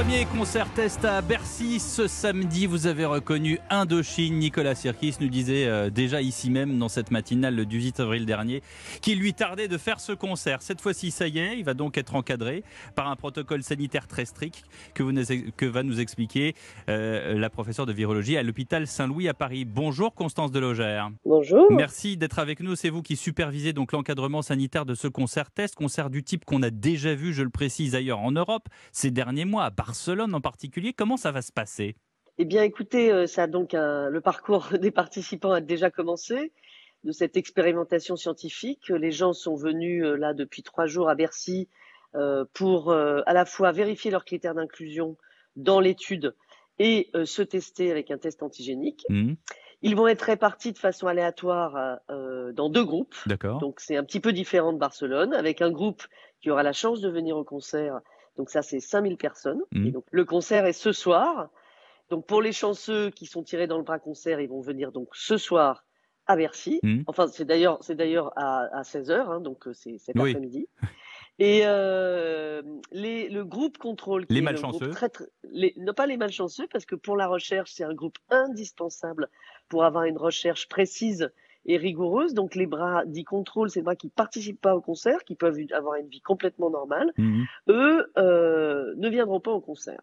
[0.00, 2.64] Premier concert test à Bercy ce samedi.
[2.64, 4.38] Vous avez reconnu Indochine.
[4.38, 8.62] Nicolas Sirkis nous disait euh, déjà ici même dans cette matinale du 8 avril dernier
[9.02, 10.62] qu'il lui tardait de faire ce concert.
[10.62, 14.24] Cette fois-ci, ça y est, il va donc être encadré par un protocole sanitaire très
[14.24, 15.12] strict que, vous,
[15.58, 16.54] que va nous expliquer
[16.88, 19.66] euh, la professeure de virologie à l'hôpital Saint-Louis à Paris.
[19.66, 21.10] Bonjour Constance Delogère.
[21.26, 21.66] Bonjour.
[21.70, 22.74] Merci d'être avec nous.
[22.74, 26.62] C'est vous qui supervisez donc l'encadrement sanitaire de ce concert test, concert du type qu'on
[26.62, 30.40] a déjà vu, je le précise ailleurs en Europe ces derniers mois à Barcelone en
[30.40, 30.92] particulier.
[30.92, 31.96] Comment ça va se passer?
[32.38, 36.52] Eh bien, écoutez, euh, ça donc le parcours des participants a déjà commencé
[37.04, 38.88] de cette expérimentation scientifique.
[38.88, 41.68] Les gens sont venus euh, là depuis trois jours à Bercy
[42.14, 45.18] euh, pour à la fois vérifier leurs critères d'inclusion
[45.56, 46.34] dans l'étude
[46.78, 49.04] et se tester avec un test antigénique.
[49.10, 49.34] Mmh.
[49.82, 53.14] Ils vont être répartis de façon aléatoire dans deux groupes.
[53.26, 53.58] D'accord.
[53.58, 56.02] Donc c'est un petit peu différent de Barcelone, avec un groupe
[56.40, 58.00] qui aura la chance de venir au concert
[58.40, 59.60] donc ça, c'est 5000 personnes.
[59.70, 59.86] Mmh.
[59.86, 61.50] Et donc le concert est ce soir.
[62.08, 65.08] Donc pour les chanceux qui sont tirés dans le bras concert, ils vont venir donc
[65.12, 65.84] ce soir
[66.26, 66.80] à Bercy.
[66.82, 67.02] Mmh.
[67.06, 70.30] Enfin, c'est d'ailleurs c'est d'ailleurs à, à 16 h hein, donc euh, c'est cet Oui.
[70.30, 70.68] après-midi.
[71.38, 74.78] Et euh, les, le groupe contrôle, Les malchanceux.
[74.86, 77.94] groupe très, très- les, non pas les malchanceux, parce que pour la recherche, c'est un
[77.94, 79.28] groupe indispensable
[79.68, 81.30] pour avoir une recherche précise
[81.66, 82.34] et rigoureuse.
[82.34, 85.58] Donc les bras dits contrôle, c'est les bras qui participent pas au concert, qui peuvent
[85.72, 87.42] avoir une vie complètement normale Mmh.
[87.68, 90.00] eux euh, ne viendront pas au concert.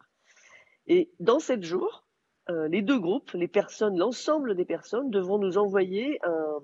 [0.88, 2.06] Et dans sept jours,
[2.50, 6.58] euh, les deux groupes, les personnes, l'ensemble des personnes devront nous envoyer un,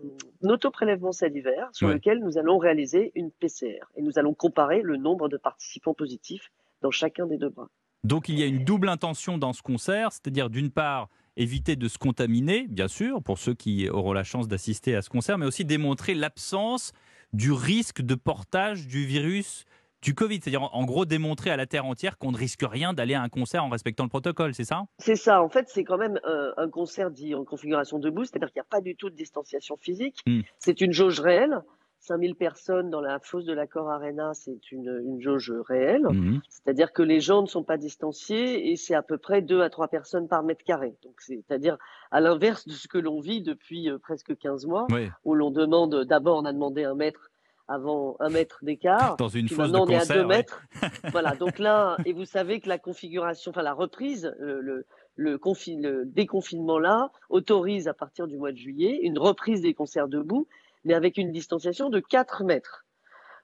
[0.44, 1.96] un autoprélèvement salivaire sur Ouais.
[1.96, 6.52] lequel nous allons réaliser une PCR et nous allons comparer le nombre de participants positifs
[6.82, 7.68] dans chacun des deux bras.
[8.06, 11.88] Donc il y a une double intention dans ce concert, c'est-à-dire d'une part éviter de
[11.88, 15.46] se contaminer, bien sûr, pour ceux qui auront la chance d'assister à ce concert, mais
[15.46, 16.92] aussi démontrer l'absence
[17.34, 19.66] du risque de portage du virus
[20.04, 23.14] du Covid, c'est-à-dire en- gros démontrer à la Terre entière qu'on ne risque rien d'aller
[23.14, 24.84] à un concert en respectant le protocole, c'est ça?
[25.00, 28.52] C'est ça, en fait, c'est quand même euh, un concert dit en configuration debout, c'est-à-dire
[28.52, 30.20] qu'il n'y a pas du tout de distanciation physique.
[30.28, 30.42] Mm.
[30.60, 31.58] C'est une jauge réelle.
[32.04, 36.04] 5000 personnes dans la fosse de l'accord Arena, c'est une, une jauge réelle.
[36.10, 36.42] Mhm.
[36.50, 39.70] C'est-à-dire que les gens ne sont pas distanciés et c'est à peu près 2 à
[39.70, 40.96] 3 personnes par mètre carré.
[41.04, 41.78] Donc c'est-à-dire
[42.12, 45.50] à l'inverse de ce que l'on vit depuis euh, presque 15 mois, Oui, où l'on
[45.50, 47.30] demande, d'abord on a demandé un mètre
[47.70, 49.16] avant un mètre d'écart.
[49.18, 50.16] dans une fosse de on est à concert.
[50.18, 50.28] 2 ouais.
[50.28, 50.62] mètres.
[51.14, 54.86] voilà, donc là, et vous savez que la configuration, enfin la reprise, le, le,
[55.16, 59.74] le, confi- le déconfinement là, autorise à partir du mois de juillet une reprise des
[59.74, 60.48] concerts debout,
[60.84, 62.86] mais avec une distanciation de 4 mètres.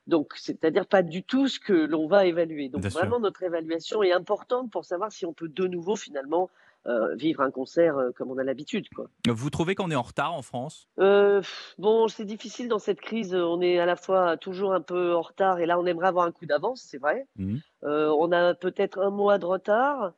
[0.08, 2.70] Donc, c'est-à-dire pas du tout ce que l'on va évaluer.
[2.70, 3.00] Donc, Bien sûr.
[3.00, 6.50] vraiment, notre évaluation est importante pour savoir si on peut de nouveau, finalement,
[6.88, 8.86] euh, vivre un concert euh, comme on a l'habitude.
[9.28, 10.88] Vous trouvez qu'on est en retard en France?
[11.00, 11.42] Euh,
[11.78, 13.36] bon, c'est difficile dans cette crise.
[13.36, 16.26] On est à la fois toujours un peu en retard et là, on aimerait avoir
[16.26, 17.28] un coup d'avance, c'est vrai.
[17.36, 17.60] Mhm.
[17.84, 20.14] On a peut-être un mois de retard.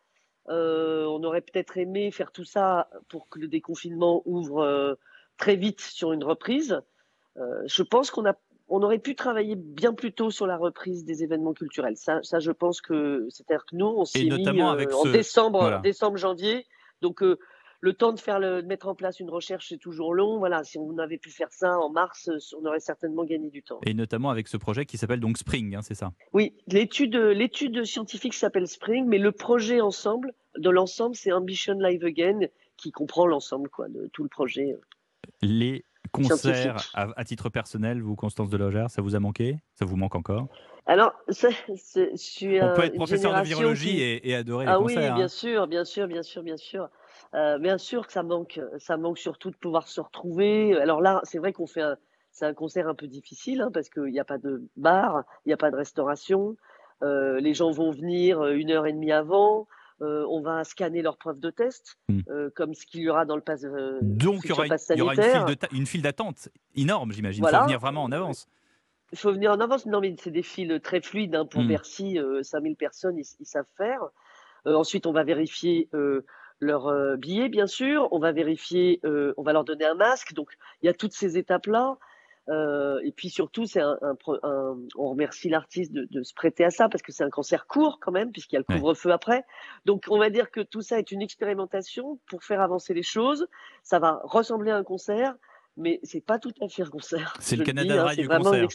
[0.48, 4.98] On aurait peut-être aimé faire tout ça pour que le déconfinement ouvre
[5.38, 6.80] très vite sur une reprise.
[7.38, 8.36] Euh, je pense qu'on a,
[8.68, 11.97] on aurait pu travailler bien plus tôt sur la reprise des événements culturels.
[11.97, 15.03] Ça, ça je pense que c'est-à-dire que nous, on s'y est mis euh, avec en
[15.03, 15.80] ce- décembre, voilà.
[15.80, 16.66] décembre, janvier.
[17.02, 17.40] Donc euh,
[17.80, 20.38] le temps de faire le, de mettre en place une recherche, c'est toujours long.
[20.38, 23.80] Voilà, si on avait pu faire ça en mars, on aurait certainement gagné du temps.
[23.86, 26.12] Et notamment avec ce projet qui s'appelle donc Spring, hein, c'est ça?
[26.34, 32.06] Oui, l'étude, l'étude scientifique s'appelle Spring, mais le projet ensemble, de l'ensemble, c'est Ambition Live
[32.06, 32.41] Again,
[32.78, 34.78] qui comprend l'ensemble, quoi, de tout le projet.
[35.41, 35.84] Les
[36.16, 36.72] Scientifique.
[36.94, 39.57] à, à titre personnel, vous, Constance Delogère, ça vous a manqué?
[39.75, 40.47] Ça vous manque encore?
[40.88, 44.66] Alors, ça, je suis On euh, peut être professeur de virologie qui- et, et adorer
[44.66, 45.27] les Ah oui, bien hein.
[45.27, 46.90] sûr, bien sûr, bien sûr, bien sûr.
[47.34, 50.75] Euh, bien sûr que ça manque, ça manque surtout de pouvoir se retrouver.
[50.81, 51.97] Alors là, c'est vrai qu'on fait un,
[52.31, 55.49] c'est un concert un peu difficile hein, parce qu'il n'y a pas de bar, il
[55.49, 56.57] n'y a pas de restauration.
[57.03, 59.67] Euh, les gens vont venir une heure et demie avant.
[60.02, 62.20] Euh, on va scanner leurs preuves de test, Mm.
[62.30, 63.64] euh, comme ce qu'il y aura dans le pass.
[63.64, 65.88] euh, Donc il y aura, une, pass il y aura une sanitaire.
[65.88, 67.40] file d'attente énorme, j'imagine.
[67.40, 67.59] Il Voilà.
[67.59, 68.48] faut venir vraiment en avance.
[69.12, 69.86] Il faut venir en avance.
[69.86, 71.68] Non, mais c'est des files très fluides hein, pour Mm.
[71.68, 72.18] Bercy.
[72.18, 74.02] Euh, 5000 personnes, ils, ils savent faire.
[74.66, 75.90] Ensuite, on va vérifier
[76.59, 78.08] leurs billets, bien sûr.
[78.12, 80.34] On va vérifier, on va leur donner un masque.
[80.34, 80.50] Donc,
[80.82, 81.98] il y a toutes ces étapes-là.
[82.49, 86.64] Euh, et puis surtout, c'est un, un, un, on remercie l'artiste de, de, se prêter
[86.64, 89.09] à ça parce que c'est un concert court quand même, puisqu'il y a le couvre-feu
[89.09, 89.16] ouais.
[89.16, 89.43] après.
[89.85, 93.47] Donc on va dire que tout ça est une expérimentation pour faire avancer les choses.
[93.84, 95.35] Ça va ressembler à un concert,
[95.78, 97.35] mais c'est pas tout à fait un concert.
[97.40, 98.67] C'est le Canada Dry hein, du concert.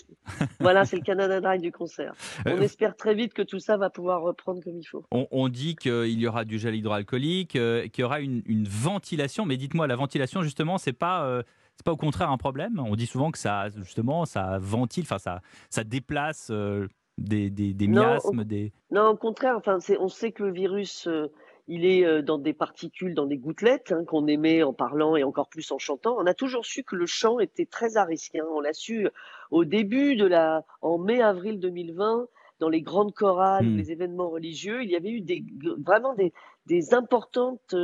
[0.61, 2.15] voilà, c'est le Canada Dry du concert.
[2.47, 5.05] On euh, espère très vite que tout ça va pouvoir reprendre comme il faut.
[5.11, 8.69] On, on dit qu'il y aura du gel hydroalcoolique, euh, qu'il y aura une, une
[8.69, 11.43] ventilation, mais dites-moi, la ventilation justement, c'est pas
[11.77, 15.19] c'est pas au contraire un problème On dit souvent que ça, justement, ça ventile, enfin
[15.19, 15.41] ça,
[15.71, 16.89] ça déplace euh,
[17.19, 18.73] des, des, des, miasmes, non, au, des.
[18.91, 19.57] Non, au contraire.
[19.57, 21.31] Enfin, on sait que le virus, euh,
[21.69, 25.25] il est euh, dans des particules, dans des gouttelettes hein, qu'on émet en parlant et
[25.25, 26.17] encore plus en chantant.
[26.19, 28.37] On a toujours su que le chant était très à risque.
[28.37, 28.47] Hein.
[28.53, 29.09] On l'a su
[29.51, 32.27] au début de la, en mai-avril 2020
[32.59, 33.77] dans les grandes chorales, mmh.
[33.77, 35.45] les événements religieux, il y avait eu des,
[35.85, 36.33] vraiment des,
[36.67, 37.75] des importantes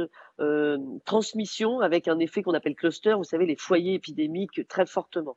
[0.40, 5.36] euh, transmissions avec un effet qu'on appelle cluster, vous savez, les foyers épidémiques très fortement.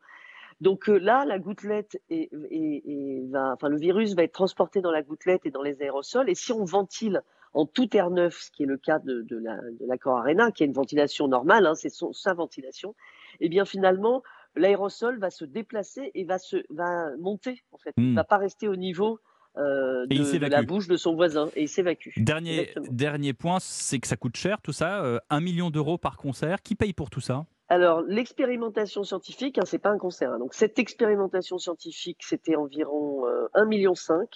[0.61, 5.45] Donc euh, là, la gouttelette va, enfin le virus va être transporté dans la gouttelette
[5.45, 6.29] et dans les aérosols.
[6.29, 7.21] Et si on ventile
[7.53, 10.63] en tout air neuf, ce qui est le cas de, de la de Arena, qui
[10.63, 12.95] est une ventilation normale, hein, c'est sa ventilation,
[13.39, 14.23] et eh bien finalement
[14.56, 18.16] l'aérosol va se déplacer et va se va monter en fait, mmh.
[18.16, 19.19] va pas rester au niveau
[19.57, 22.10] euh, de, de, la bouche de son voisin et il s'évacue.
[22.18, 26.18] Dernier, dernier point, c'est que ça coûte cher tout ça, euh, un million d'euros par
[26.18, 26.62] concert.
[26.62, 27.46] Qui paye pour tout ça?
[27.68, 30.31] Alors, l'expérimentation scientifique, hein, c'est pas un concert.
[30.31, 30.40] Hein.
[30.40, 33.94] Donc, cette expérimentation scientifique, c'était environ euh, 1,5 million.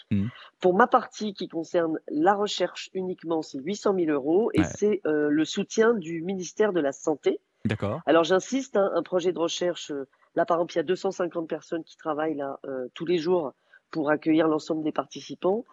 [0.09, 0.27] Mmh.
[0.61, 4.67] Pour ma partie qui concerne la recherche uniquement, c'est 800 000 euros et ouais.
[4.75, 7.39] c'est euh, le soutien du ministère de la Santé.
[7.65, 8.01] D'accord.
[8.05, 11.47] Alors, j'insiste, hein, un projet de recherche, euh, là, par exemple, il y a 250
[11.47, 13.53] personnes qui travaillent là euh, tous les jours
[13.91, 15.65] pour accueillir l'ensemble des participants.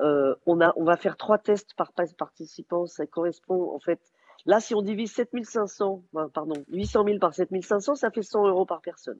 [0.00, 2.86] Euh, on, a, on va faire trois tests par participant.
[2.86, 4.00] Ça correspond en fait.
[4.46, 6.04] Là, si on divise 7500,
[6.34, 9.18] pardon, 800 000 par 7500, ça fait 100 euros par personne.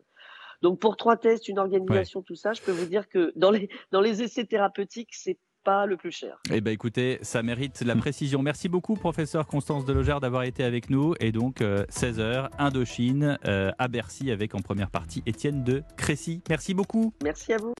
[0.62, 2.24] Donc pour trois tests, une organisation, ouais.
[2.24, 5.86] tout ça, je peux vous dire que dans les, dans les essais thérapeutiques, c'est pas
[5.86, 6.38] le plus cher.
[6.50, 8.42] Eh ben écoutez, ça mérite la précision.
[8.42, 11.14] Merci beaucoup, professeur Constance Delogère, d'avoir été avec nous.
[11.20, 16.42] Et donc, euh, 16h, Indochine, euh, à Bercy, avec en première partie Étienne de Crécy.
[16.48, 17.14] Merci beaucoup.
[17.22, 17.70] Merci à vous.